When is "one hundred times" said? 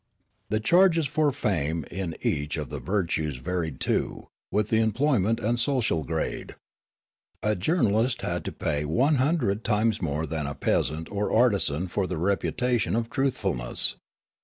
8.83-10.01